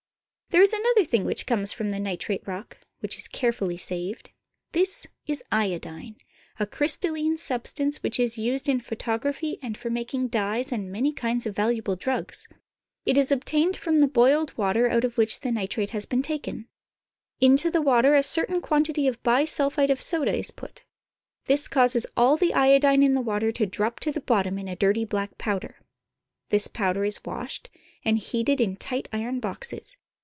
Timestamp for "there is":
0.53-0.73